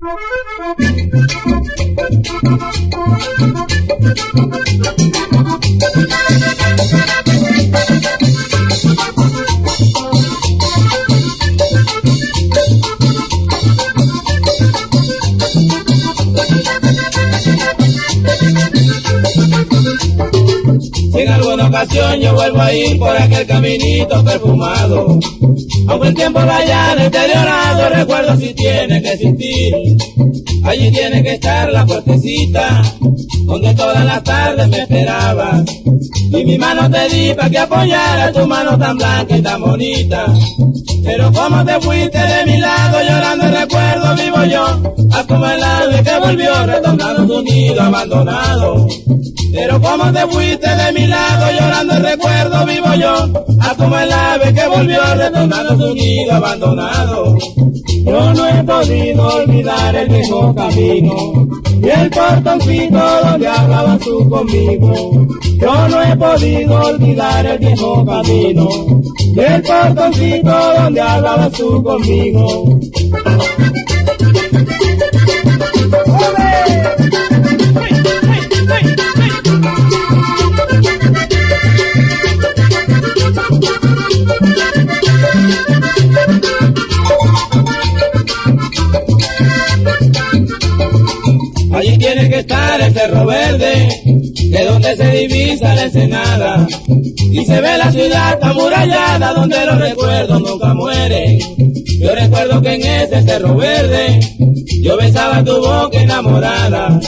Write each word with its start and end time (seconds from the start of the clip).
Si 0.00 0.10
en 21.14 21.28
alguna 21.28 21.68
ocasión 21.68 22.20
yo 22.20 22.34
vuelvo 22.34 22.60
a 22.60 22.72
ir 22.72 22.98
por 22.98 23.16
aquel 23.16 23.46
caminito 23.46 24.24
perfumado, 24.24 25.18
aunque 25.88 26.08
el 26.08 26.14
tiempo 26.14 26.40
vaya 26.44 26.96
deteriorado, 26.96 27.88
recuerdo 27.88 28.36
si 28.36 28.54
tiene 28.54 29.00
que 29.00 29.12
existir. 29.12 29.74
Allí 30.64 30.90
tiene 30.90 31.22
que 31.22 31.34
estar 31.34 31.70
la 31.70 31.84
puertecita, 31.84 32.82
donde 33.44 33.74
todas 33.74 34.04
las 34.04 34.22
tardes 34.24 34.68
me 34.68 34.78
esperabas. 34.78 35.62
Y 36.30 36.44
mi 36.44 36.58
mano 36.58 36.90
te 36.90 37.08
di 37.14 37.34
para 37.34 37.50
que 37.50 37.58
apoyara 37.58 38.32
tu 38.32 38.46
mano 38.46 38.78
tan 38.78 38.96
blanca 38.96 39.36
y 39.36 39.42
tan 39.42 39.60
bonita. 39.60 40.26
Pero 41.04 41.30
como 41.32 41.64
te 41.64 41.80
fuiste 41.80 42.18
de 42.18 42.46
mi 42.46 42.58
lado, 42.58 42.98
llorando 43.02 43.44
el 43.44 43.54
recuerdo 43.54 44.16
vivo 44.16 44.44
yo, 44.44 44.92
a 45.12 45.26
como 45.26 45.46
el 45.46 45.62
ave 45.62 46.02
que 46.02 46.18
volvió 46.18 46.66
retornando 46.66 47.26
tu 47.26 47.42
nido 47.42 47.82
abandonado. 47.82 48.88
Pero 49.54 49.80
como 49.80 50.12
te 50.12 50.26
fuiste 50.26 50.68
de 50.68 50.92
mi 50.92 51.06
lado, 51.06 51.46
llorando 51.52 51.94
el 51.94 52.02
recuerdo 52.02 52.66
vivo 52.66 52.94
yo, 52.94 53.42
a 53.60 53.74
como 53.76 53.96
el 53.96 54.12
ave 54.12 54.52
que 54.52 54.66
volvió 54.66 55.00
retornando 55.14 55.76
su 55.76 55.94
nido 55.94 56.34
abandonado. 56.34 57.36
Yo 58.04 58.34
no 58.34 58.48
he 58.48 58.64
podido 58.64 59.28
olvidar 59.28 59.94
el 59.94 60.08
viejo 60.08 60.54
camino 60.54 61.14
y 61.80 61.88
el 61.88 62.10
portoncito 62.10 62.98
donde 63.24 63.46
hablabas 63.46 64.00
tú 64.00 64.28
conmigo. 64.28 64.92
Yo 65.60 65.88
no 65.88 66.02
he 66.02 66.16
podido 66.16 66.80
olvidar 66.80 67.46
el 67.46 67.58
viejo 67.58 68.04
camino 68.04 68.68
y 69.16 69.40
el 69.40 69.62
portoncito 69.62 70.74
donde 70.80 71.00
hablabas 71.00 71.52
tú 71.52 71.82
conmigo. 71.82 72.80
Allí 91.86 91.98
tiene 91.98 92.30
que 92.30 92.38
estar 92.38 92.80
el 92.80 92.94
cerro 92.94 93.26
verde, 93.26 93.88
de 94.04 94.64
donde 94.64 94.96
se 94.96 95.10
divisa 95.10 95.74
la 95.74 95.82
ensenada, 95.82 96.66
y 97.30 97.44
se 97.44 97.60
ve 97.60 97.76
la 97.76 97.92
ciudad 97.92 98.38
amurallada, 98.42 99.34
donde 99.34 99.66
los 99.66 99.78
recuerdos 99.78 100.40
nunca 100.40 100.72
mueren. 100.72 101.38
Yo 102.00 102.14
recuerdo 102.14 102.62
que 102.62 102.74
en 102.76 102.86
ese 102.86 103.22
cerro 103.24 103.54
verde, 103.56 104.18
yo 104.82 104.96
besaba 104.96 105.44
tu 105.44 105.58
boca 105.58 106.00
enamorada, 106.00 106.98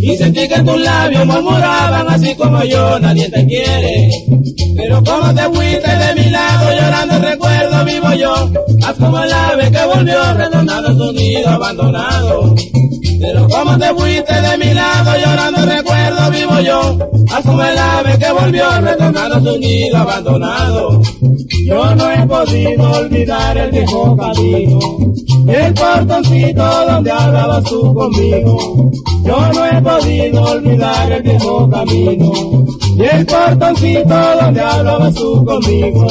y 0.00 0.16
sentí 0.16 0.48
que 0.48 0.60
tus 0.62 0.80
labios 0.80 1.26
murmuraban, 1.26 2.08
así 2.08 2.34
como 2.34 2.64
yo, 2.64 2.98
nadie 3.00 3.28
te 3.28 3.46
quiere. 3.46 4.08
Pero 4.74 5.04
como 5.04 5.34
te 5.34 5.42
fuiste 5.50 5.96
de 5.98 6.14
mi 6.14 6.30
lado, 6.30 6.72
llorando 6.72 7.16
el 7.16 7.22
recuerdo 7.22 7.84
vivo 7.84 8.14
yo, 8.14 8.50
haz 8.86 8.96
como 8.96 9.22
el 9.22 9.30
ave 9.30 9.70
que 9.70 9.84
volvió 9.84 10.32
retornando 10.32 10.96
su 10.96 11.12
nido 11.12 11.48
abandonado. 11.50 12.54
Pero 13.20 13.48
como 13.48 13.78
te 13.78 13.88
fuiste 13.94 14.40
de 14.40 14.58
mi 14.58 14.74
lado, 14.74 15.12
llorando 15.18 15.64
recuerdo 15.64 16.30
vivo 16.30 16.60
yo, 16.60 16.98
haz 17.32 17.44
como 17.44 17.62
el 17.62 17.78
ave 17.78 18.18
que 18.18 18.32
volvió 18.32 18.80
retornando 18.80 19.52
su 19.52 19.58
nido 19.58 19.96
abandonado. 19.96 21.02
Yo 21.66 21.94
no 21.94 22.10
he 22.10 22.26
podido 22.26 22.90
olvidar 22.90 23.58
el 23.58 23.70
viejo 23.70 24.16
camino, 24.16 24.78
el 25.48 25.74
portoncito 25.74 26.86
donde 26.86 27.10
hablabas 27.10 27.64
tú 27.64 27.94
conmigo. 27.94 28.90
Yo 29.24 29.52
no 29.52 29.66
he 29.66 29.82
podido 29.82 30.42
olvidar 30.42 31.12
el 31.12 31.22
viejo 31.22 31.70
camino, 31.70 32.32
y 32.96 33.02
el 33.02 33.26
portoncito 33.26 34.14
donde 34.40 34.60
hablabas 34.60 35.14
tú 35.14 35.44
conmigo. 35.44 36.06